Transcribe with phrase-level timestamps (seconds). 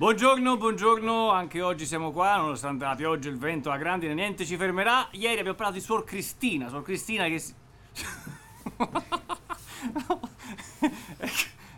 [0.00, 4.56] Buongiorno, buongiorno, anche oggi siamo qua, nonostante a pioggia, il vento, la grandine, niente ci
[4.56, 5.06] fermerà.
[5.10, 7.52] Ieri abbiamo parlato di Suor Cristina, Suor Cristina che si...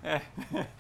[0.02, 0.22] eh,
[0.52, 0.70] eh,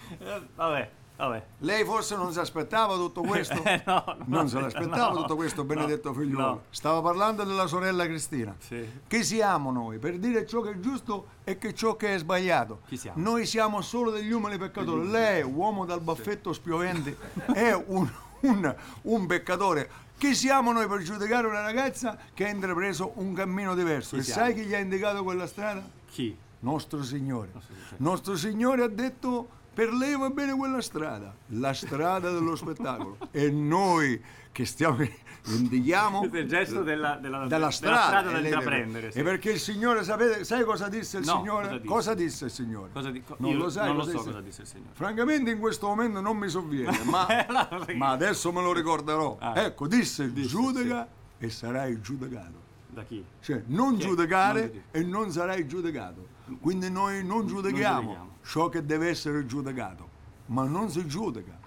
[0.54, 0.90] vabbè,
[1.26, 1.44] vabbè.
[1.58, 3.62] Lei forse non si aspettava tutto questo?
[3.64, 6.64] Eh, no, no, non se l'aspettava no, tutto questo, benedetto figliuolo.
[6.70, 8.54] Stava parlando della sorella Cristina.
[8.58, 8.86] Sì.
[9.06, 12.80] Chi siamo noi per dire ciò che è giusto e che ciò che è sbagliato?
[12.86, 13.22] Chi siamo?
[13.22, 15.08] Noi siamo solo degli umili peccatori.
[15.08, 17.16] Lei, uomo dal baffetto spiovente,
[17.54, 18.10] è un,
[18.40, 19.90] un- un peccatore.
[20.18, 24.14] Chi siamo noi per giudicare una ragazza che ha intrapreso un cammino diverso?
[24.14, 24.40] Chi e siamo?
[24.44, 25.82] sai chi gli ha indicato quella strada?
[26.08, 26.36] Chi?
[26.60, 27.50] Nostro Signore.
[27.66, 27.96] Signore.
[27.96, 33.16] Nostro Signore ha detto per lei va bene quella strada, la strada dello spettacolo.
[33.30, 34.22] e noi
[34.52, 34.98] che stiamo
[35.44, 39.10] indichiamo il gesto della, della, della strada, da intraprendere.
[39.10, 39.18] sì.
[39.18, 41.80] E perché il Signore, sapete, sai cosa disse il No, Signore?
[41.84, 42.44] cosa disse?
[42.44, 42.90] il Signore?
[42.92, 44.30] Cosa di- co- non lo sai non lo cosa so disse?
[44.30, 44.90] cosa disse il Signore.
[44.92, 49.36] Francamente in questo momento non mi sovviene, ma, perché- ma adesso me lo ricorderò.
[49.40, 49.58] Ah.
[49.62, 52.60] ecco, disse, Disse, giudica e sarai giudicato.
[52.88, 53.24] Da chi?
[53.40, 56.26] Cioè, non Chi giudicare Non e non sarai giudicato.
[56.60, 58.30] Quindi noi non giudichiamo, giudichiamo.
[58.44, 60.08] ciò che deve essere giudicato,
[60.46, 61.58] ma non si giudica.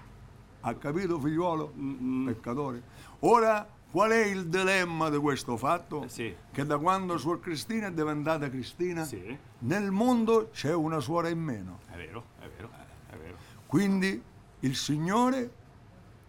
[0.61, 1.73] Ha capito, figliuolo?
[1.77, 2.81] Mm, Peccatore.
[3.19, 6.03] Ora, qual è il dilemma di questo fatto?
[6.03, 6.35] Eh, sì.
[6.51, 11.39] Che da quando Suor Cristina è diventata Cristina, Sì, nel mondo c'è una suora in
[11.39, 11.79] meno.
[11.91, 12.69] è vero, è vero,
[13.09, 13.35] è vero.
[13.67, 14.21] Quindi
[14.61, 15.51] il Signore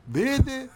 [0.05, 0.71] vede,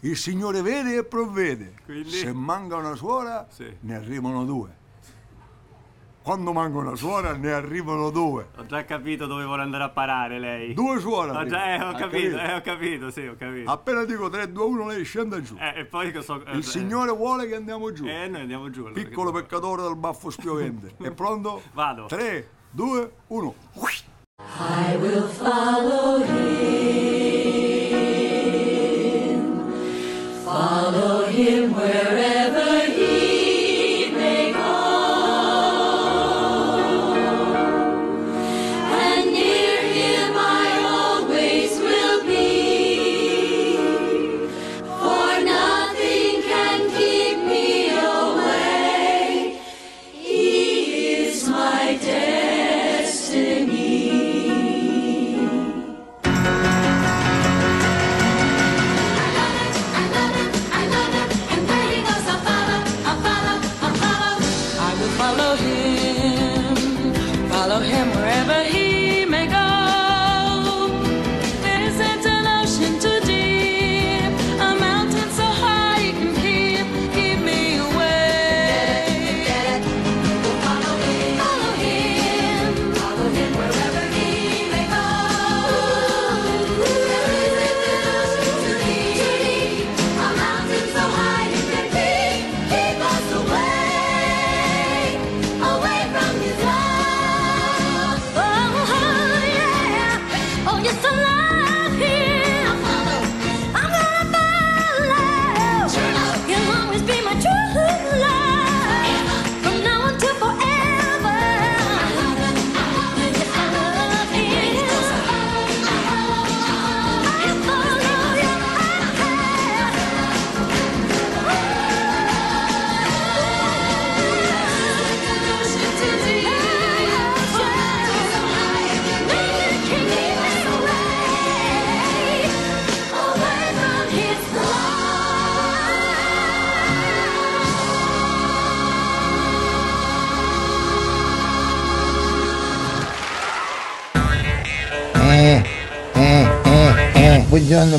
[0.00, 1.74] il Signore vede e provvede.
[1.84, 2.10] Quindi?
[2.10, 3.74] Se manca una suora, Sì.
[3.80, 4.82] ne arrivano due.
[6.24, 8.48] Quando manca una suora, ne arrivano due.
[8.56, 10.72] Ho già capito dove vuole andare a parare lei.
[10.72, 11.32] Due suore.
[11.32, 13.70] Ho, già, eh, ho Ha capito, eh, ho capito, sì, ho capito.
[13.70, 15.54] Appena dico 3, 2, 1, lei scende giù.
[15.60, 16.42] Eh, e poi che so...
[16.46, 18.06] eh, il Signore vuole che andiamo giù.
[18.06, 18.86] Eh, noi andiamo giù.
[18.86, 20.94] allora, Piccolo peccatore dal baffo spiovente.
[21.04, 21.60] È pronto?
[21.74, 22.06] Vado.
[22.06, 23.54] 3, 2, 1.
[24.38, 26.83] I will follow him,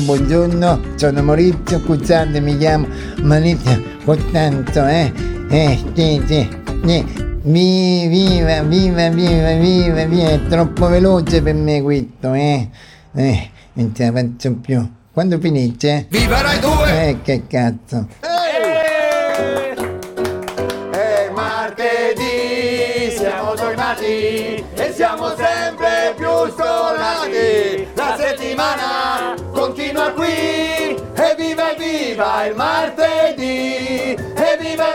[0.04, 2.86] buongiorno, sono Maurizio, scusate, mi chiamo
[3.22, 5.12] Maurizio Costanzo, eh,
[5.48, 6.48] eh, sì, sì,
[6.86, 7.04] eh,
[7.42, 12.68] vi- viva, viva, viva, viva, viva, è troppo veloce per me questo, eh,
[13.14, 14.86] eh, non ce la faccio più.
[15.12, 16.06] Quando finisce?
[16.10, 17.08] Viva Rai 2!
[17.08, 18.06] Eh, che cazzo.
[20.90, 24.04] È martedì, siamo tornati
[24.74, 27.05] e siamo sempre più stonati.
[32.44, 34.14] Il martedì!
[34.14, 34.94] E viva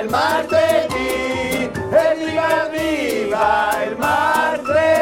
[0.00, 1.70] il martedì!
[1.90, 4.97] E viva viva il martedì!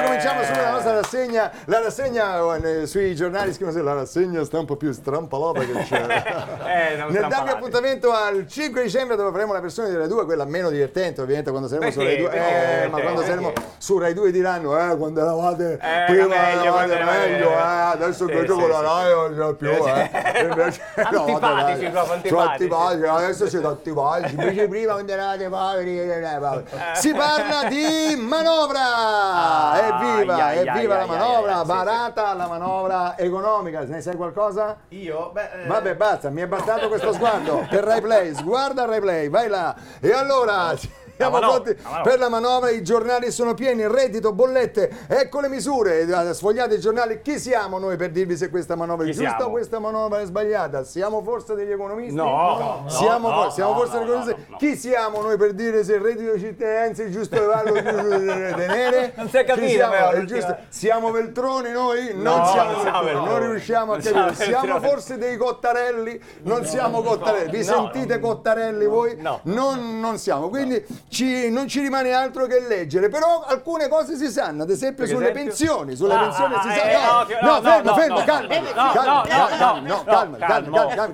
[0.00, 4.44] Allora cominciamo subito la nostra rassegna la rassegna eh, sui giornali scrivono sempre, la rassegna
[4.44, 6.48] sta un po' più strampalata che c'è.
[6.70, 10.70] Eh, Nel darvi appuntamento al 5 dicembre dove faremo la versione delle due, quella meno
[10.70, 12.14] divertente ovviamente quando saremo su Perché?
[12.14, 12.30] Rai 2.
[12.30, 12.82] Perché?
[12.84, 16.86] Eh, ma quando saremo su Rai 2 diranno, eh, quando eravate era prima meglio, eravate
[16.86, 17.50] meglio, meglio.
[17.50, 17.54] eh,
[17.92, 18.80] adesso Sì, che gioco la.
[18.80, 20.10] Rai non c'è più, eh.
[20.40, 22.62] Invece, Antipatici, dai, proprio antipatici.
[22.62, 26.00] antipatici, adesso siete antipatici, invece prima quando eravate poveri.
[26.00, 26.64] eh, eh, poveri.
[26.94, 29.88] Si parla di manovra!
[29.90, 34.76] Evviva, ai, evviva ai, la manovra, sì, barata la manovra economica, ne sai qualcosa?
[34.88, 35.30] Io?
[35.32, 38.34] Beh, eh, Vabbè, basta, mi è bastato questo sguardo per Rai Play.
[38.34, 39.74] Sguarda Rai Play, vai là.
[40.00, 40.74] E allora.
[41.20, 45.48] Siamo manovra, pronti la per la manovra, i giornali sono pieni, reddito, bollette, ecco le
[45.48, 49.14] misure, Eh, sfogliate i giornali, chi siamo noi per dirvi se questa manovra è Chi
[49.14, 49.50] giusta o siamo?
[49.52, 50.84] questa manovra è sbagliata?
[50.84, 52.14] Siamo forse degli economisti?
[52.14, 54.34] No, no, siamo, no, for- siamo no, forse degli economisti?
[54.40, 54.56] no, no.
[54.56, 59.12] Chi siamo noi per dire se il reddito di cittadinanza è giusto livello di tenere?
[59.16, 59.92] Non si è capito, siamo?
[59.92, 60.56] però, È giusto?
[60.68, 62.10] Siamo Veltroni noi?
[62.14, 64.34] Non No, siamo Veltroni, non riusciamo a capire.
[64.34, 66.20] siamo forse dei Cottarelli?
[66.42, 67.50] Non siamo Cottarelli.
[67.50, 69.16] Vi sentite Cottarelli voi?
[69.18, 69.40] No.
[69.44, 70.48] Non, non siamo.
[70.48, 73.08] Quindi ci- non ci rimane altro che leggere.
[73.08, 75.44] Però alcune cose si sanno, ad esempio Per sulle esempio?
[75.44, 75.96] pensioni.
[75.96, 77.00] Sulle Ah, pensioni ah, si eh, sa.
[77.42, 78.48] no, No, no, fermo, fermo, calma.
[78.54, 81.10] calma, calma, calma, calma,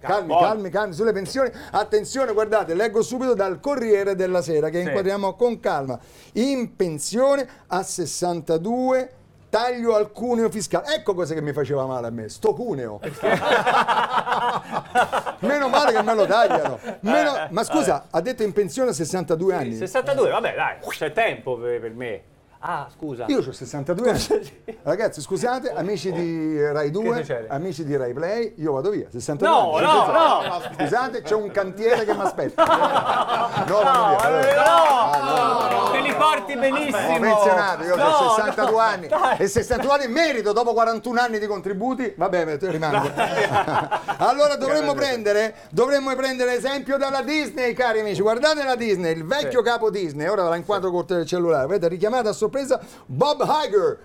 [0.00, 1.50] calma, calmo, calma, sulle pensioni.
[1.72, 4.86] Attenzione, guardate, leggo subito dal Corriere della Sera che Sì.
[4.86, 5.98] inquadriamo con calma.
[6.32, 9.10] In pensione a 62
[9.56, 10.94] taglio al cuneo fiscale.
[10.94, 13.00] Ecco cosa che mi faceva male a me, sto cuneo.
[15.40, 16.78] Meno male che me lo tagliano.
[17.00, 19.76] Meno- Ma scusa, ha detto in pensione a 62 anni.
[19.76, 22.22] 62, vabbè, dai, c'è tempo per me.
[22.58, 23.24] Ah, scusa.
[23.28, 24.78] Io ho 62 anni.
[24.82, 27.46] Ragazzi, scusate, amici di Rai 2, succede?
[27.48, 29.06] amici di Rai Play, io vado via.
[29.10, 29.84] 62 No, anni.
[29.86, 30.48] no, Scusate.
[30.48, 30.74] no.
[30.84, 32.64] Scusate, c'è un cantiere che mi aspetta.
[33.66, 33.90] No, vado No,
[35.08, 37.14] Ah, no, te li porti benissimo.
[37.14, 39.08] Ho pensionato, io No, ho 62 no, anni
[39.38, 43.10] e 62 anni merito dopo 41 anni di contributi, vabbè, rimango.
[44.18, 48.20] allora dovremmo prendere, dovremmo prendere esempio dalla Disney, cari amici.
[48.22, 52.32] Guardate la Disney, il vecchio capo Disney, ora la inquadro col cellulare, vedete richiamato a
[52.46, 53.98] sorpresa Bob Iger.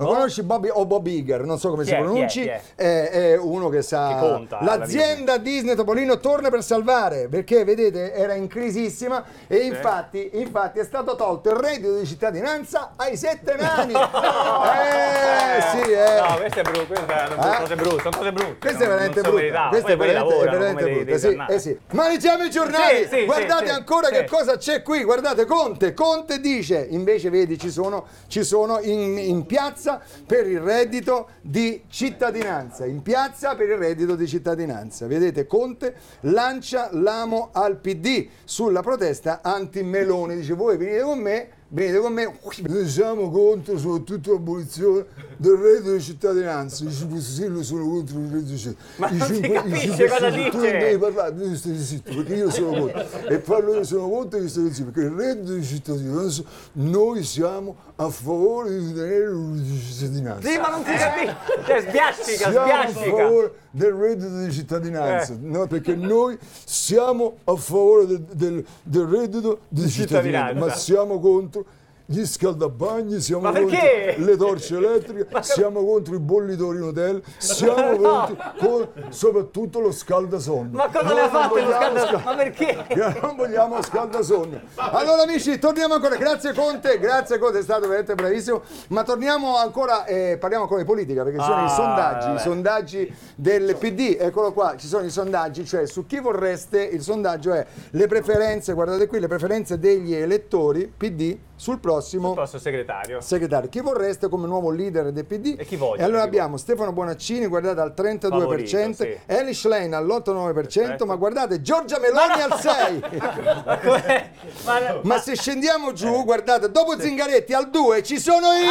[0.00, 1.44] Lo conosci Bobby o Bob Iger?
[1.44, 1.96] Non so come si è?
[1.96, 2.04] Chi è?
[2.04, 2.40] pronunci.
[2.40, 2.60] Chi è?
[2.74, 4.08] È, è uno che sa.
[4.08, 10.30] Che conta L'azienda Disney Topolino torna per salvare perché vedete era in crisissima e infatti,
[10.34, 13.92] infatti è stato tolto il reddito di cittadinanza ai sette nani.
[13.92, 16.20] eh sì, eh.
[16.20, 17.56] No, queste è brutto, queste sono Eh?
[17.58, 18.58] cose brutte, sono cose brutte.
[18.58, 19.68] Questa è non- veramente so brutta.
[19.68, 21.04] Questa è veramente, è veramente brutta.
[21.04, 21.78] dei Sì, eh sì.
[21.90, 23.02] Ma leggiamo i giornali.
[23.02, 24.12] Sì, sì, Guardate sì, ancora sì.
[24.14, 25.04] che cosa c'è qui.
[25.04, 25.92] Guardate Conte.
[25.92, 29.89] Conte dice, invece vedi ci sono, ci sono in, in piazza
[30.26, 32.84] per il reddito di cittadinanza.
[32.84, 35.06] In piazza per il reddito di cittadinanza.
[35.06, 40.36] Vedete Conte lancia l'amo al PD sulla protesta anti-Meloni.
[40.36, 41.48] Dice voi venite con me.
[41.72, 42.36] Venite con me,
[42.66, 45.04] noi siamo contro soprattutto l'abolizione
[45.36, 46.82] del reddito di cittadinanza.
[46.84, 48.96] I 5 Stelle sono contro il reddito di cittadinanza.
[48.96, 50.70] Ma non si capisce cosa Stelle- Tu dice.
[50.72, 53.28] non devi parlare, tu stai zitto perché io sono contro.
[53.28, 57.76] E parlo io sono contro e sto zitto perché il reddito di cittadinanza noi siamo
[57.94, 60.48] a favore di tenere il reddito di cittadinanza.
[60.50, 61.36] Sì, ma non si capisce.
[61.66, 63.16] Cioè, sbiascica, Siamo a sbiascica.
[63.16, 65.38] favore del reddito di cittadinanza, Eh.
[65.40, 70.66] no, perché noi siamo a favore del, del- del reddito di cittadinanza, cittadinanza.
[70.66, 71.64] ma siamo contro
[72.10, 73.68] gli scaldabagni, siamo contro
[74.16, 80.70] le torce elettriche, siamo contro i bollitori in hotel, siamo contro con- soprattutto lo scaldasonno.
[80.76, 82.06] Ma cosa le ha fatto lo vogliamo scalda?
[82.08, 82.84] scal- Ma perché?
[83.22, 84.60] non vogliamo scaldasogno.
[84.74, 86.16] Allora amici, torniamo ancora.
[86.16, 88.62] Grazie Conte, grazie Conte, è stato veramente bravissimo.
[88.88, 92.38] Ma torniamo ancora, eh, parliamo ancora di politica, perché ci sono Ah, i sondaggi, vabbè.
[92.38, 94.16] i sondaggi del PD.
[94.18, 98.72] Eccolo qua, ci sono i sondaggi, cioè su chi vorreste, il sondaggio è le preferenze,
[98.72, 103.20] guardate qui, le preferenze degli elettori PD sul prossimo Posso segretario.
[103.20, 103.68] segretario.
[103.68, 105.56] Chi vorreste come nuovo leader del PD?
[105.58, 109.18] E chi vogliono, E allora abbiamo Stefano Bonaccini, guardate al 32%, Favorito, sì.
[109.26, 111.04] Eli Schlein all'8-9%, Perfetto.
[111.04, 113.18] ma guardate Giorgia Meloni al 6%.
[114.64, 114.80] Ma?
[114.80, 118.70] Ma, Ma se scendiamo giù, guardate, dopo Zingaretti al 2 ci sono io!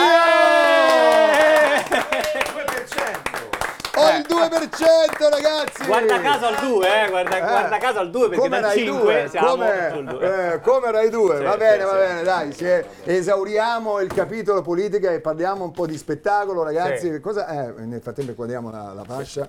[3.99, 5.81] Ho il 2%, ragazzi!
[5.81, 5.85] Eh!
[5.85, 8.99] Guarda caso al 2, eh, guarda, guarda caso al 2 perché come dal Rai 5
[9.01, 10.51] 2, siamo come, sul 2.
[10.53, 11.97] eh, come Rai 2, Sì, va sì, bene, va sì.
[11.97, 17.19] bene, dai, è- esauriamo il capitolo politica e parliamo un po' di spettacolo, ragazzi.
[17.19, 19.47] Cosa, eh, nel frattempo guardiamo la, la fascia.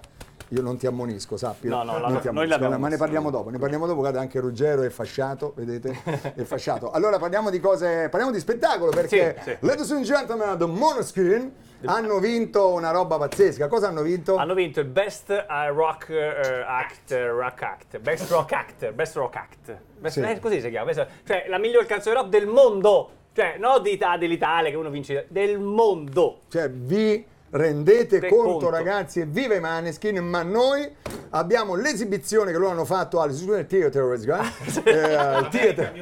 [0.52, 1.76] Io non ti ammonisco, sappilo.
[1.76, 4.21] No, no, Non la- ti ammonisco, l'abbiamo ma ne parliamo dopo, ne parliamo dopo, guarda
[4.21, 6.02] anche Ruggero è fasciato, vedete?
[6.35, 6.90] È fasciato.
[6.90, 9.57] Allora parliamo di cose, parliamo di spettacolo perché Sì, sì.
[9.61, 11.52] Ladies and Gentlemen, The Monoscreen
[11.85, 13.69] hanno vinto una roba pazzesca.
[13.69, 14.37] Cosa hanno vinto?
[14.37, 19.37] Hanno vinto il Best eh, Rock eh, Act, Rock Act, Best Rock Act, Best Rock
[19.37, 19.78] Act.
[19.99, 20.28] Best- Sì.
[20.28, 20.92] eh, così si chiama.
[20.92, 23.11] Cioè la miglior canzone rock del mondo.
[23.33, 26.40] Cioè, non Ita- dell'Italia che uno vince, del mondo.
[26.49, 28.71] Cioè, vi rendete Te conto, conto.
[28.71, 30.88] ragazzi, e viva i Maneskin, ma noi
[31.30, 34.04] abbiamo l'esibizione che loro hanno fatto all'Istituto Theater,
[34.85, 35.92] eh, al Theater,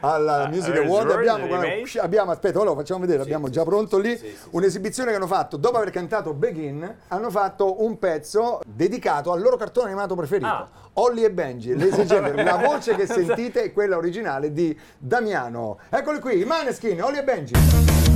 [0.00, 3.98] alla Music eh, Award, abbiamo, guarda, abbiamo, aspetta, ora lo facciamo vedere, abbiamo già pronto
[3.98, 4.18] lì,
[4.50, 9.56] un'esibizione che hanno fatto, dopo aver cantato Begin, hanno fatto un pezzo dedicato al loro
[9.56, 10.46] cartone animato preferito.
[10.46, 10.68] Ah.
[10.94, 15.78] Ollie e Benji, la voce che sentite è quella originale di Damiano.
[15.90, 18.07] Eccoli qui, i Maneskin, Ollie e Benji.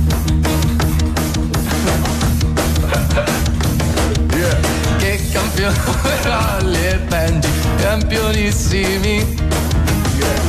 [4.97, 9.41] Che campioni e Benji, campionissimi.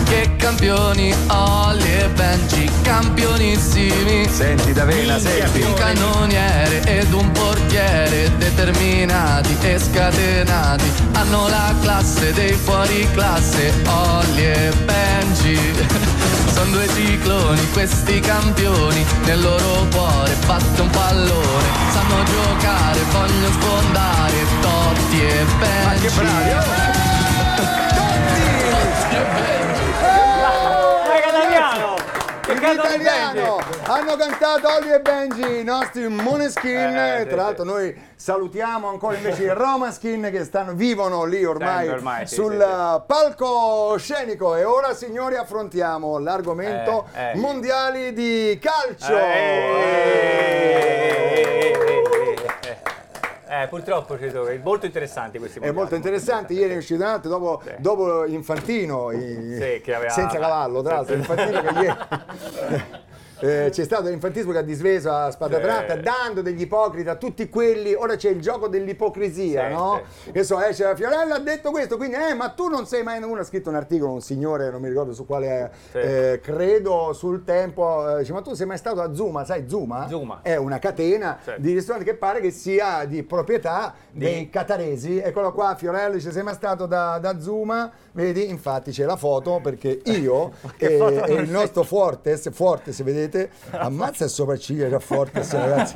[0.04, 4.28] Che campioni Olli e Benji, campionissimi.
[4.28, 5.62] Senti Davena, senti.
[5.62, 14.44] Un cannoniere ed un portiere determinati e scatenati hanno la classe dei fuori classe Olli
[14.44, 16.32] e Benji
[16.64, 21.68] sono due cicloni questi campioni nel loro cuore batte un pallone.
[21.92, 26.50] Sanno giocare vogliono sfondare Totti e Benji Che bravi,
[31.09, 31.94] Mega Damiano!
[32.40, 36.76] Che In cazzo di italiano hanno cantato Ollie e Benji, i nostri Moneskin.
[36.97, 41.87] Eh, sì, Tra l'altro, noi salutiamo ancora invece i Romaskin che stanno, vivono lì ormai,
[41.87, 44.56] Sempre ormai, sì, sul sì, uh, palco scenico.
[44.56, 47.37] E ora, signori, affrontiamo l'argomento Eh, eh.
[47.37, 49.16] mondiali di calcio.
[49.16, 50.54] Eh,
[53.68, 57.30] purtroppo ci sono, è molto interessanti questi È molto interessante, ieri è uscito un altro
[57.30, 61.96] dopo, dopo Infantino, i- Sì, aveva- senza cavallo tra l'altro, Infantino che ieri
[63.44, 65.62] eh, c'è stato l'infantismo che ha disveso a spada Sì.
[65.62, 70.02] tratta, dando degli ipocriti a tutti quelli, ora c'è il gioco dell'ipocrisia, Sì, no?
[70.32, 73.22] Che so, esce la Fiorella ha detto questo, quindi eh, ma tu non sei mai,
[73.22, 75.98] uno ha scritto un articolo, un signore, non mi ricordo su quale, Sì.
[75.98, 80.06] eh, credo sul tempo, eh, dice ma tu sei mai stato a Zuma, sai Zuma?
[80.08, 80.40] Zuma.
[80.42, 81.52] È una catena Sì.
[81.58, 85.18] di ristoranti che pare che sia di proprietà dei cataresi.
[85.18, 87.90] Eccolo qua, Fiorello dice: Sei mai stato da, da Zuma?
[88.12, 90.96] Vedi, infatti c'è la foto perché io e,
[91.26, 93.33] e il nostro Fortes, Fortes, vedete,
[93.70, 95.94] ammazza il sopracciglia da Fortes, ragazzi.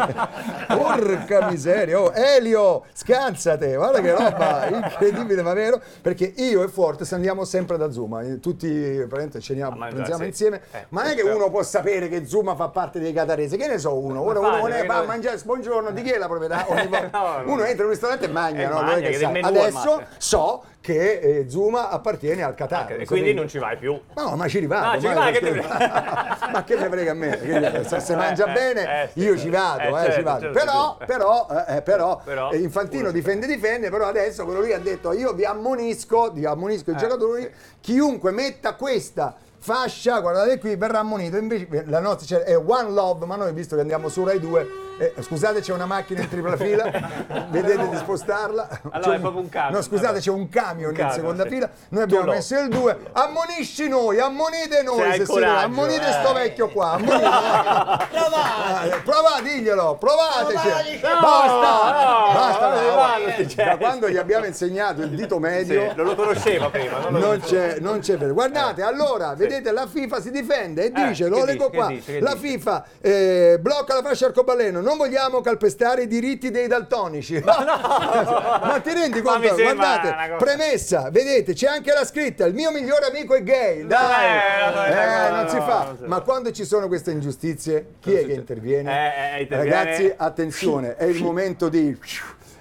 [0.66, 5.80] Porca miseria, oh, Elio, scansate, guarda che roba incredibile, ma vero?
[6.02, 10.23] Perché io e Fortes andiamo sempre da Zuma, eh, tutti praticamente ceniamo, A mangiare, pranziamo
[10.23, 10.28] sì.
[10.28, 11.37] insieme, Eh, ma non è che certo.
[11.37, 14.66] uno può sapere che Zuma fa parte dei cataresi, che ne so uno, ora uno
[14.66, 16.64] ne che va a mangiare, buongiorno, di chi è la proprietà?
[16.68, 17.52] Volta- No, no.
[17.52, 18.83] uno entra in un ristorante e mangia, E no?
[18.83, 22.92] Lui che che Adesso so che eh, Zuma appartiene al Qatar.
[22.92, 23.99] E lo quindi non ci vai più.
[24.14, 24.97] No, ma ci rivado.
[24.97, 25.52] Ah, ci ma- vai, che te-
[26.52, 27.39] ma che me frega me?
[27.39, 30.23] Che- Se, se mangia Eh, bene, eh, sì, io ci vado, eh, eh, certo, ci
[30.23, 30.41] vado.
[30.41, 31.05] certo, però, certo.
[31.13, 35.13] però, eh, eh, però, Però, eh, Infantino difende, difende, però adesso quello lì ha detto
[35.13, 41.00] io vi ammonisco, vi ammonisco i Eh, giocatori, chiunque metta questa fascia, guardate qui, verrà
[41.00, 41.37] ammonito.
[41.37, 44.67] Invece la nostra cioè, è One Love, ma noi visto che andiamo su Rai 2,
[44.99, 46.91] eh, scusate c'è una macchina in tripla fila,
[47.50, 48.69] vedete di spostarla.
[48.91, 49.73] Allora, C'è è un- proprio un camion.
[49.75, 51.49] No, scusate, c'è un camion in camion, seconda sì.
[51.50, 51.71] fila.
[51.91, 52.35] Noi abbiamo Tu no.
[52.35, 52.99] messo il 2.
[53.12, 56.12] Ammonisci noi, ammonite noi, Se se coraggio, ammonite eh.
[56.12, 56.91] sto vecchio qua.
[56.93, 57.29] Ammonite.
[58.11, 60.99] provate, provate, diglielo, provateci.
[61.00, 62.69] Basta, no, basta.
[62.69, 62.95] no, no.
[62.95, 63.77] vanno, sti Da gesti.
[63.79, 65.91] quando gli abbiamo insegnato il dito medio.
[65.91, 66.99] Sì, non lo conosceva prima.
[66.99, 71.09] Non lo Non c'è, non c'è Guardate, allora, vedete, la FIFA si difende e Eh,
[71.09, 72.49] dice, che lo leggo qua, dice, la dice?
[72.49, 77.40] FIFA eh, blocca la fascia arcobaleno, non vogliamo calpestare i diritti dei daltonici.
[77.45, 79.49] Ma ti rendi Ma conto?
[79.55, 83.87] mi sembra Guardate, premessa, vedete, c'è anche la scritta, il mio migliore amico è gay.
[83.87, 85.95] Dai, Eh, no, no, Eh, no, non no, si no, fa.
[86.07, 88.90] Ma quando ci sono queste ingiustizie, chi è che interviene?
[88.90, 91.99] Eh, eh, interviene- Ragazzi, attenzione, è il momento di...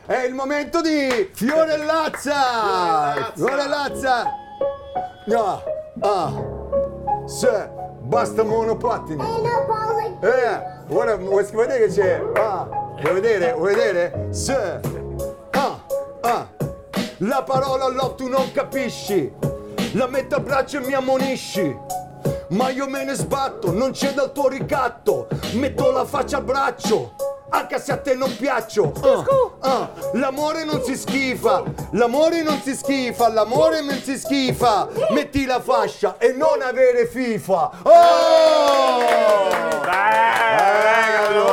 [0.06, 3.32] È il momento di Fiorellazza!
[3.36, 4.24] Fiorellazza!
[5.25, 5.62] No,
[6.01, 6.32] ah,
[7.25, 7.70] se,
[8.01, 9.24] basta monopattini.
[10.22, 12.22] Eh, ora vuoi vedere che c'è?
[12.36, 12.68] Ah,
[13.01, 13.54] vuoi vedere?
[13.54, 14.27] Vuoi vedere?
[14.32, 14.80] Se,
[15.51, 15.80] ah,
[16.22, 16.48] ah,
[17.18, 19.32] la parola love tu non capisci,
[19.94, 22.06] la metto a braccio e mi ammonisci.
[22.50, 27.13] Ma io me ne sbatto, non c'è dal tuo ricatto, metto la faccia al braccio.
[27.50, 28.92] Anche se a te non piaccio.
[29.01, 29.24] Ah,
[29.70, 31.63] ah, L'amore non si schifa.
[31.92, 34.88] L'amore non si schifa L'amore non si schifa.
[35.12, 37.72] Metti la fascia e non avere FIFA.
[37.84, 39.00] Oh!
[41.38, 41.44] Bello,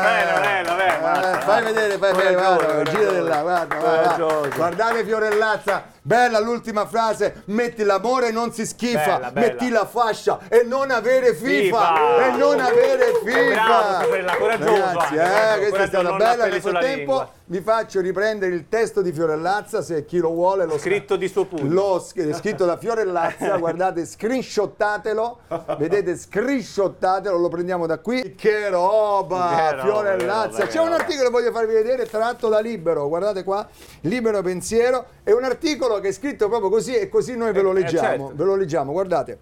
[0.00, 1.38] bello, bello, Eh, basta.
[1.40, 4.48] fai vedere, fai vedere, guarda, gira di là, guarda.
[4.54, 9.46] Guardate Fiorellazza, Bella l'ultima frase, metti l'amore non si schifa, Bella, bella.
[9.46, 12.24] metti la fascia e non avere FIFA, FIFA.
[12.24, 13.52] e non avere FIFA.
[13.52, 16.46] Bravo, Fiorella, coraggioso Ragazzi, anche, eh, questa è stata bella.
[16.46, 17.30] Nel frattempo.
[17.50, 21.46] Vi faccio riprendere il testo di Fiorellazza, se chi lo vuole lo Scritto di suo
[21.46, 21.72] pugno.
[21.72, 25.38] Lo sch- scritto da Fiorellazza, guardate, screenshottatelo,
[25.78, 28.34] vedete, screenshottatelo, lo prendiamo da qui.
[28.34, 30.58] Che roba, Che Fiorellazza.
[30.58, 33.66] roba, C'è un articolo che voglio farvi vedere tratto da Libero, guardate qua,
[34.02, 37.70] Libero Pensiero, è un articolo che è scritto proprio così e così noi ve lo
[37.70, 38.32] Eh, leggiamo, certo.
[38.34, 39.38] ve lo leggiamo, guardate.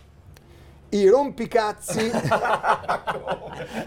[0.88, 2.10] I rompicazzi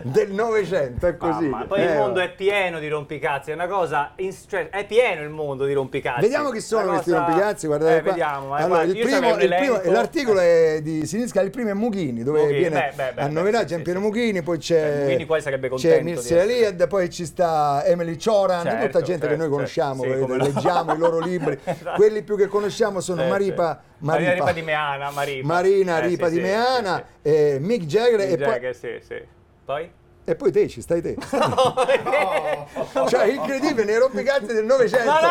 [0.04, 1.48] del Novecento, è così.
[1.48, 4.86] Mamma, poi il Eh, mondo è pieno di rompicazzi, è una cosa, ins- cioè, è
[4.86, 6.22] pieno il mondo di rompicazzi.
[6.22, 8.10] Vediamo chi sono Una questi cosa- rompicazzi, guardate eh, qua.
[8.12, 11.74] vediamo, ma Allora, guarda, il primo, il primo- l'articolo è di Sinisca, il primo è
[11.74, 14.06] Mughini, dove Mughini, viene beh, beh, annoverato sì, Giampiero sì.
[14.06, 18.86] Mughini, poi c'è, Eh, Mughini qua sarebbe c'è Mircea poi ci sta Emily Choran, Certo,
[18.86, 20.18] tutta gente che certo, noi conosciamo, certo.
[20.18, 20.44] Sì, come no.
[20.44, 21.58] leggiamo i loro libri.
[21.70, 21.96] Esatto.
[21.96, 25.48] Quelli più che conosciamo sono Maripa, Maripa- Ripa di Meana, Maripa.
[25.48, 28.26] Marina Eh, Ripa di Meana, sì, eh, Mick Jagger sì.
[28.28, 29.22] e, poi, Jagger, sì, sì.
[29.66, 29.92] Poi?
[30.30, 31.16] e poi te, ci stai te.
[33.10, 35.10] cioè, incredibile, nei rompicazzi del Novecento.
[35.10, 35.28] Ma no,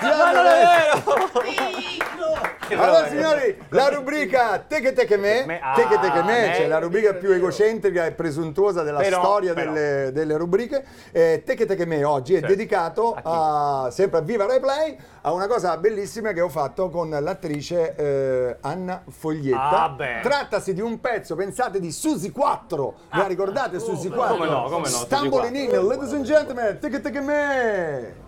[0.00, 2.51] hanno non è messo- vero!
[2.70, 6.24] Allora signori, la rubrica Te che te che me, Me- te che te che ah,
[6.24, 6.54] me, me.
[6.54, 9.72] cioè la rubrica più egocentrica e presuntuosa della Però, storia però.
[9.72, 10.84] Delle, delle rubriche.
[11.10, 12.54] Eh, te che te che me oggi è Certo.
[12.54, 16.88] dedicato A a, sempre a Viva Rai Play a una cosa bellissima che ho fatto
[16.90, 19.82] con l'attrice eh, Anna Foglietta.
[19.82, 20.20] Ah, beh.
[20.22, 22.94] Trattasi di un pezzo, pensate, di Susi 4.
[23.12, 24.34] Vi la ricordate Susi 4?
[24.34, 24.36] Ah.
[24.36, 25.80] Come no, come no, Stumbling 4.
[25.80, 28.20] in, ladies and gentlemen, te che te che me.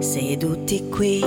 [0.00, 1.22] Seduti qui.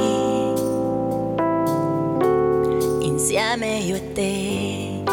[3.02, 5.04] Insieme io e te.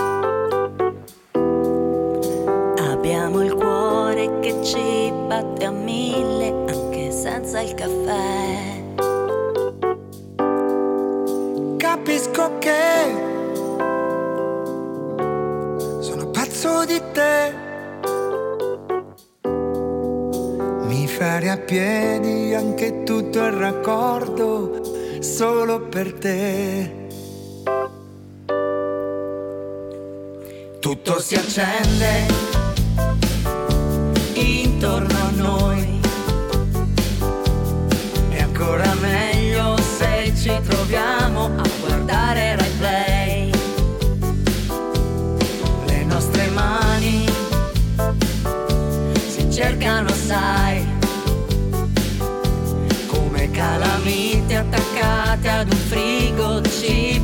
[2.91, 8.87] Abbiamo il cuore che ci batte a mille anche senza il caffè.
[11.77, 13.27] Capisco che
[16.01, 17.68] sono pazzo di te.
[21.39, 27.07] Farei a piedi anche tutto il raccordo solo per te.
[30.81, 32.27] Tutto si accende
[34.35, 35.18] intorno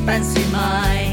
[0.05, 1.04] ci pensi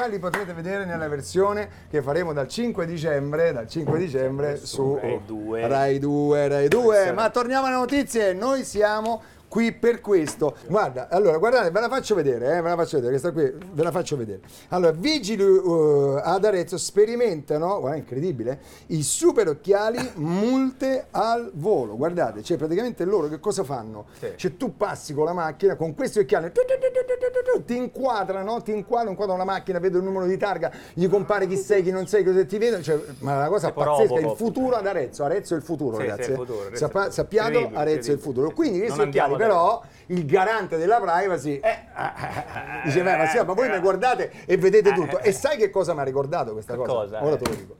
[0.00, 4.98] varietà li potrete vedere nella versione che faremo dal 5 dicembre, dal 5 dicembre su
[5.00, 5.68] Rai 2.
[5.68, 7.12] Rai 2, Rai 2.
[7.12, 10.56] Ma torniamo alle notizie, noi siamo qui per questo.
[10.68, 13.82] Guarda, allora, guardate, ve la faccio vedere, eh, ve la faccio vedere, questa qui, ve
[13.82, 14.40] la faccio vedere.
[14.68, 21.96] Allora, vigili uh, ad Arezzo sperimentano, guarda, incredibile, i super occhiali multe al volo.
[21.96, 24.06] Guardate, cioè praticamente loro che cosa fanno?
[24.18, 24.28] Sì.
[24.36, 28.70] Cioè tu passi con la macchina con questi occhiali, tu, tu, tu, ti inquadrano, ti
[28.70, 32.06] inquadrano, inquadrano la macchina, vedo il numero di targa, gli compare chi sei, chi non
[32.06, 34.36] sei, cosa ti vedono, cioè, ma la cosa Tipo pazzesca, il Robocop.
[34.36, 36.30] futuro ad Arezzo, Arezzo è il futuro Sì, sì, ragazzi.
[36.30, 36.38] il eh.
[36.38, 37.10] futuro, Arezzo il futuro.
[37.10, 38.50] sappiatelo, Incredibile, Arezzo è il futuro.
[38.52, 41.78] Quindi questi occhiali però, il garante della privacy, eh,
[42.84, 45.18] dice, beh, ma, sì, ma voi mi guardate e vedete tutto.
[45.20, 46.92] E sai che cosa mi ha ricordato questa cosa?
[46.92, 47.76] Cosa, Ora te lo dico.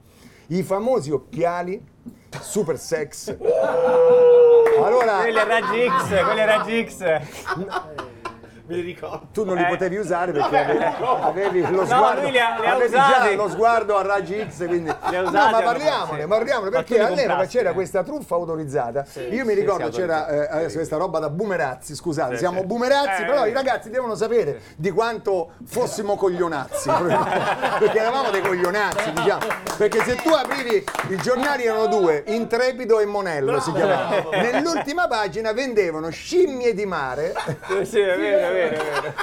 [0.47, 1.83] I famosi occhiali
[2.39, 3.35] super sex.
[4.81, 8.10] Allora, Quelli a raggi X, quelli a raggi X.
[8.71, 9.27] li ricordo.
[9.31, 9.67] tu non li Eh.
[9.67, 10.83] potevi usare perché avevi,
[11.21, 14.65] avevi lo No, sguardo, lui li ha- ha avevi già lo sguardo a raggi X,
[14.67, 16.27] quindi no, ma parliamone, sì.
[16.27, 17.73] parliamone perché all'epoca c'era eh.
[17.73, 19.05] questa truffa autorizzata.
[19.29, 22.61] Io mi sì, ricordo sì, c'era eh, adesso questa roba da boomerazzi, scusate, Sì, siamo
[22.61, 22.65] sì.
[22.65, 26.89] boomerazzi, Eh, però i ragazzi devono sapere di quanto fossimo coglionazzi,
[27.79, 29.45] perché eravamo dei coglionazzi, diciamo.
[29.77, 34.29] Perché se tu aprivi i giornali erano due, Intrepido e Monello si chiamavano.
[34.31, 37.33] Nell'ultima pagina vendevano scimmie di mare
[37.67, 39.13] Sì, sì, è vero, è vero, è vero.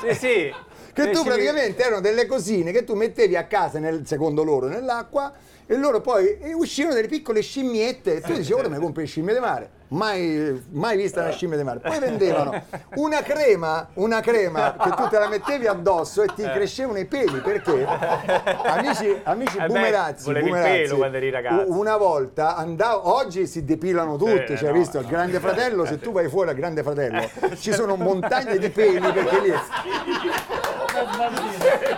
[0.00, 0.54] Sì, sì.
[0.92, 4.66] Che Eh, tu praticamente erano delle cosine che tu mettevi a casa nel secondo loro
[4.66, 5.32] nell'acqua
[5.66, 9.08] e loro poi e uscivano delle piccole scimmiette e tu dicevi ora mi compri le
[9.08, 12.60] scimmie di mare mai, mai vista una scimmia di mare poi vendevano
[12.96, 17.38] una crema una crema che tu te la mettevi addosso e ti crescevano i peli
[17.40, 21.70] perché amici, amici Eh beh, bumerazzi, bumerazzi, pelo quando eri ragazzo.
[21.70, 24.78] u- una volta andavo oggi si depilano tutti Sì, cioè no.
[24.78, 28.70] visto il grande fratello se tu vai fuori al grande fratello ci sono montagne di
[28.70, 29.52] peli perché lì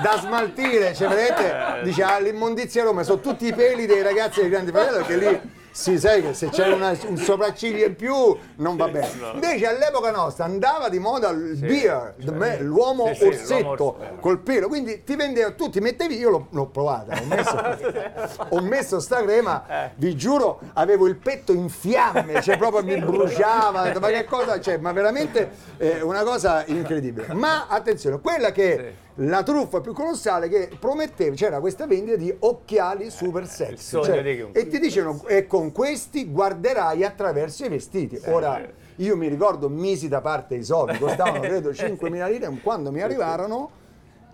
[0.00, 4.40] da smaltire, cioè vedete, dice ah, l'immondizia a Roma, sono tutti i peli dei ragazzi
[4.40, 5.40] del Grande Fratello che lì
[5.72, 9.08] si sai che se c'è una- un sopracciglio in più non va bene.
[9.34, 14.20] Invece all'epoca nostra andava di moda il beer, the man, l'uomo Sì, sì, orsetto l'uomo
[14.20, 18.60] col pelo, quindi ti vendeva, tu ti mettevi, io l'ho, l'ho provata, ho messo, ho
[18.60, 24.08] messo sta crema, vi giuro, avevo il petto in fiamme, cioè proprio mi bruciava, ma
[24.10, 24.76] che cosa c'è?
[24.76, 27.32] Ma veramente eh, una cosa incredibile.
[27.32, 33.10] Ma attenzione, quella che la truffa più colossale che prometteva, c'era questa vendita di occhiali
[33.10, 33.76] super sexy.
[33.76, 38.20] sogno cioè, di e ti dicevano, e con questi guarderai attraverso i vestiti.
[38.26, 38.60] Ora,
[38.96, 43.80] io mi ricordo, misi da parte i soldi, costavano credo 5.000 lire, quando mi arrivarono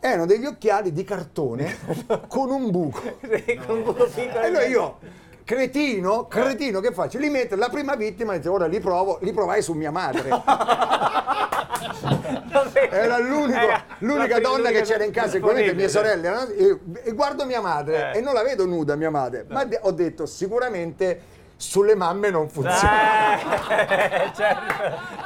[0.00, 1.76] erano degli occhiali di cartone
[2.28, 3.00] con un buco.
[3.66, 4.40] Con un buco piccolo.
[4.40, 4.98] E allora io,
[5.48, 7.16] cretino, cretino, che faccio?
[7.18, 10.28] Li metto, la prima vittima, dice, ora li provo, li provai su mia madre.
[12.90, 17.46] Era l'unica la- donna che l'unica- c'era in casa, e mie sorelle, e, e guardo
[17.46, 18.18] mia madre Eh.
[18.18, 21.18] e non la vedo nuda mia madre, ma de- ho detto sicuramente
[21.61, 23.37] sulle mamme non funziona.
[23.68, 24.75] Eh, certo,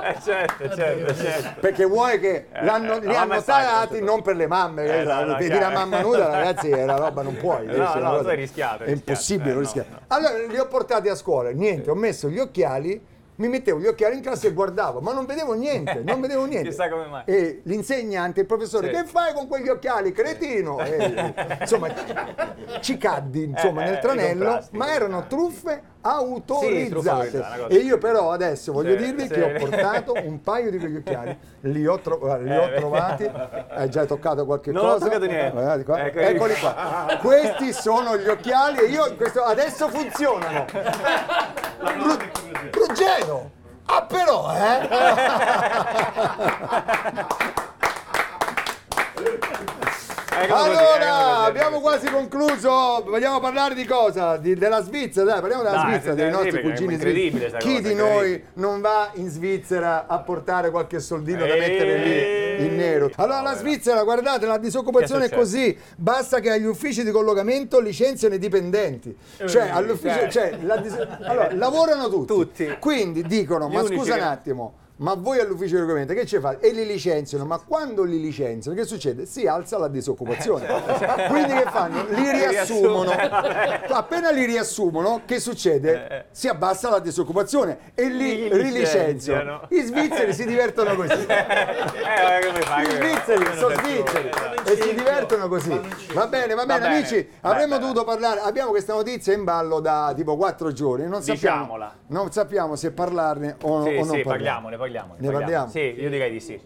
[0.03, 1.61] eh, certo, certo, certo.
[1.61, 4.05] Perché vuoi che l'hanno- eh, li la mamma hanno è tarati certo.
[4.07, 5.75] non per le mamme, Eh, eh, no, no, la chiaro.
[5.75, 7.67] mamma nuda ragazzi è una roba non puoi.
[7.83, 9.99] No, eh, no, tu hai rischiato, È impossibile, Eh, no, no.
[10.09, 12.99] Allora li ho portati a scuola, niente, ho messo gli occhiali,
[13.43, 16.69] mi mettevo gli occhiali in classe e guardavo, ma non vedevo niente, non vedevo niente.
[16.69, 17.23] Chissà come mai.
[17.25, 18.95] E l'insegnante, il professore, Sì.
[18.95, 20.79] che fai con quegli occhiali, cretino?
[20.79, 21.89] E, insomma,
[22.81, 27.37] ci caddi insomma, Eh, nel eh, tranello, ma erano truffe autorizzate.
[27.37, 27.67] una cosa.
[27.69, 29.29] e io però adesso voglio Sì, dirvi sì.
[29.29, 32.75] che ho portato un paio di quegli occhiali, li ho, tro- guarda, li ho Eh,
[32.77, 33.31] trovati,
[33.71, 35.05] hai già toccato qualche Non ho cosa?
[35.07, 35.85] toccato niente.
[35.85, 36.05] Qua.
[36.05, 37.19] Ecco, Eccoli qua.
[37.21, 40.67] Questi sono gli occhiali e io questo- adesso funzionano.
[42.71, 43.51] Ru- Ruggero!
[43.87, 44.89] Ah però, eh?
[50.49, 53.03] Così, Allora, così, abbiamo quasi concluso.
[53.07, 54.37] Vogliamo parlare di cosa?
[54.37, 57.57] Di- della Svizzera, dai, parliamo della Dai, Svizzera, dei nostri cugini svizzeri.
[57.59, 61.59] Chi cosa, di noi non va in Svizzera a portare qualche soldino da Eh.
[61.59, 61.97] mettere
[62.59, 63.11] lì in nero?
[63.17, 65.77] Allora, la Svizzera, guardate, la disoccupazione è così.
[65.97, 69.17] Basta che agli uffici di collocamento licenziano i dipendenti.
[69.47, 70.31] Cioè, all'ufficio, eh.
[70.31, 72.33] cioè, la dis- allora, lavorano tutti.
[72.33, 72.77] Tutti.
[72.81, 74.75] Quindi dicono, Gli ma unici scusa un attimo.
[75.03, 76.65] Ma voi all'ufficio di collocamento che ci fate?
[76.65, 79.27] E li licenziano, ma quando li licenziano che succede?
[79.27, 80.65] Si alza la disoccupazione.
[81.29, 82.05] Quindi che fanno?
[82.11, 83.11] Li riassumono.
[83.11, 86.27] Appena li riassumono, che succede?
[86.31, 88.71] Si abbassa la disoccupazione e li Li rilicenziano.
[88.71, 89.67] licenziano.
[89.71, 91.27] I svizzeri si divertono così.
[92.13, 92.83] Eh?
[92.83, 94.31] I svizzeri sono svizzeri
[94.65, 95.81] e si divertono così.
[96.13, 97.29] Va bene, va bene, amici.
[97.41, 98.41] Avremmo dovuto parlare.
[98.41, 101.09] Abbiamo questa notizia in ballo da tipo quattro giorni.
[101.09, 101.77] Non sappiamo,
[102.09, 104.23] non sappiamo se parlarne o, o non parlarne.
[104.23, 104.92] parliamone, parliamone.
[105.19, 105.69] Ne parliamo?
[105.71, 106.61] Sì, io direi di sì.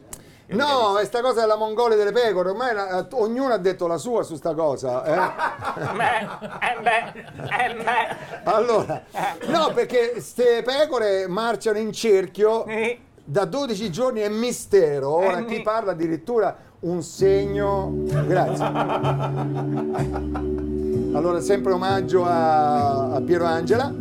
[0.49, 4.23] Io No, questa cosa della Mongolia delle pecore, ormai la- ognuno ha detto la sua
[4.23, 5.05] su sta cosa.
[5.05, 5.15] eh.
[5.97, 6.21] Beh,
[6.61, 7.13] eh beh,
[7.69, 8.17] eh beh.
[8.45, 9.03] Allora,
[9.49, 12.99] no, perché queste pecore marciano in cerchio Eh.
[13.25, 15.15] da 12 giorni è mistero.
[15.17, 17.91] Ora Eh, chi parla addirittura un segno.
[18.05, 18.65] Grazie.
[21.13, 23.93] Allora, sempre omaggio a, a Piero Angela.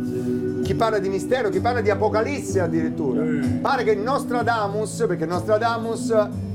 [0.66, 3.22] Chi parla di mistero, chi parla di apocalisse addirittura.
[3.60, 6.12] Pare che Nostradamus, perché Nostradamus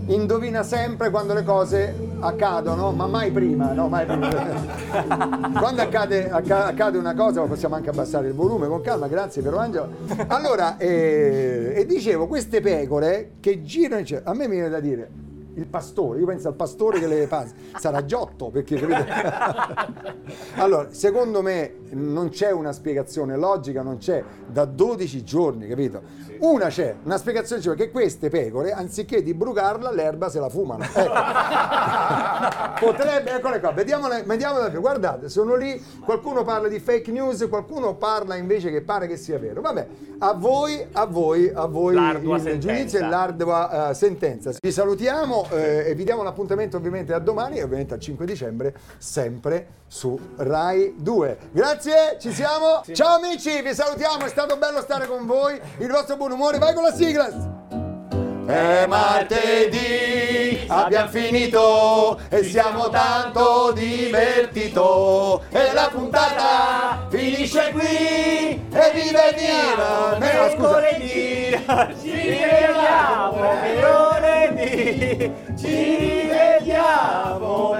[0.08, 4.28] indovina sempre quando le cose accadono, ma mai prima, no, mai prima.
[5.58, 9.60] quando accade, acca- accade una cosa, possiamo anche abbassare il volume con calma, grazie Piero
[9.60, 9.88] Angelo.
[10.28, 15.10] Allora, eh, e dicevo, queste pecore che girano, cielo, a me mi viene da dire,
[15.56, 19.08] il pastore, io penso al pastore che le passa, sarà Giotto perché capite?
[20.56, 26.02] allora, secondo me non c'è una spiegazione logica, non c'è da 12 giorni, capito?
[26.40, 30.84] Una c'è, una spiegazione c'è che queste pecore, anziché di brucarla, l'erba se la fumano.
[32.42, 32.86] Ecco.
[32.86, 34.70] Potrebbe, eccole qua, vediamole, vediamole.
[34.72, 39.38] Guardate, sono lì, qualcuno parla di fake news, qualcuno parla invece che pare che sia
[39.38, 39.62] vero.
[39.62, 39.88] Vabbè,
[40.20, 42.74] a voi, a voi, a voi L'ardua il sentenza.
[42.74, 44.52] giudizio e l'ardua eh, sentenza.
[44.60, 48.74] Vi salutiamo eh, e vi diamo l'appuntamento ovviamente a domani e ovviamente al 5 dicembre,
[48.98, 51.38] sempre su Rai 2.
[51.52, 52.82] Grazie, ci siamo.
[52.92, 55.60] Ciao amici, vi salutiamo, è stato bello stare con voi.
[55.80, 57.60] Il vostro buon umore, vai con la sigla.
[58.46, 65.44] È martedì, abbiamo finito e siamo tanto divertito.
[65.50, 70.18] E la puntata finisce qui e vive viva.
[70.18, 70.80] No, scusa.
[72.02, 74.11] Ci vediamo
[75.58, 77.74] ci vediamo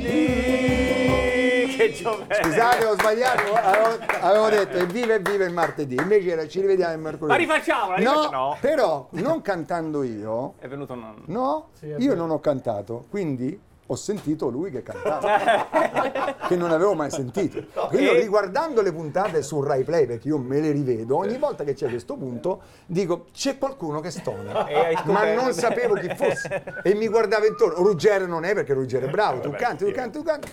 [0.00, 1.76] mercoledì.
[1.76, 2.34] Che giovedì.
[2.42, 6.60] Scusate, ho sbagliato, avevo, avevo detto e vive e vive il martedì, invece era ci
[6.60, 7.46] rivediamo il mercoledì.
[7.46, 8.56] Ma rifacciamola, No, rifacciamo- no.
[8.60, 11.14] però non cantando io, È venuto un...
[11.26, 13.58] no, io non ho cantato, quindi
[13.92, 17.64] ho sentito lui che cantava, che non avevo mai sentito.
[17.88, 21.64] Quindi io riguardando le puntate su Rai Play, perché io me le rivedo, ogni volta
[21.64, 24.64] che c'è questo punto dico c'è qualcuno che stona,
[25.06, 26.62] ma non sapevo chi fosse.
[26.84, 30.18] E mi guardavo intorno, Ruggero non è perché Ruggero è bravo, tu canti, tu canti,
[30.18, 30.50] tu canti.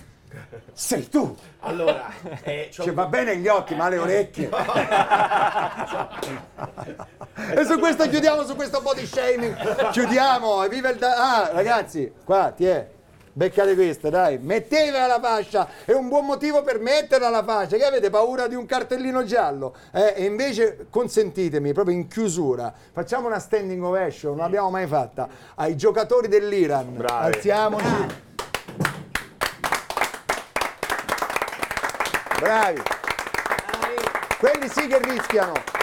[0.73, 1.36] Sei tu!
[1.62, 2.12] Allora,
[2.43, 4.50] eh, Cioè, va bene gli occhi, ma le orecchie.
[7.56, 9.89] e su questo chiudiamo, su questo body shaming.
[9.91, 10.97] Chiudiamo, e viva il...
[10.97, 12.95] da- ah, ragazzi, qua, ti è.
[13.38, 17.86] Beccate questa, dai, mettetela la fascia, è un buon motivo per metterla la fascia, che
[17.86, 20.15] avete paura di un cartellino giallo, eh?
[20.15, 25.78] e invece consentitemi, proprio in chiusura, facciamo una standing ovation, non l'abbiamo mai fatta, ai
[25.78, 27.36] giocatori dell'Iran, Bravi.
[27.36, 28.06] alziamoci,
[32.39, 32.82] bravi,
[34.39, 35.77] quelli sì che rischiano.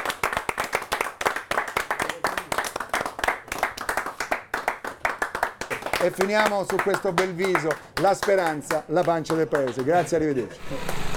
[6.04, 9.82] E finiamo su questo bel viso, la speranza, la pancia del paese.
[9.82, 11.13] Grazie, arrivederci.